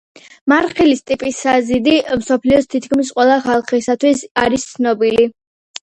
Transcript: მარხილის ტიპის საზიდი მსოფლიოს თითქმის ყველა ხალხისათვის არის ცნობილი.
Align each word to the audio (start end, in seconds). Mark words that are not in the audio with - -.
მარხილის 0.53 1.03
ტიპის 1.09 1.41
საზიდი 1.43 1.93
მსოფლიოს 2.23 2.69
თითქმის 2.75 3.15
ყველა 3.19 3.39
ხალხისათვის 3.47 4.25
არის 4.45 4.67
ცნობილი. 4.75 5.33